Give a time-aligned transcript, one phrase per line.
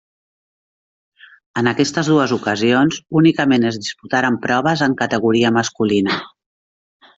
[1.61, 6.21] En aquestes dues ocasions únicament es disputaren proves en categoria masculina.